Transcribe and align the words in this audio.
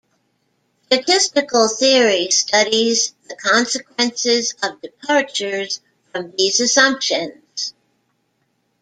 Statistical 0.87 1.67
theory 1.67 2.31
studies 2.31 3.13
the 3.29 3.35
consequences 3.35 4.55
of 4.63 4.81
departures 4.81 5.79
from 6.11 6.33
these 6.39 6.59
assumptions. 6.59 7.75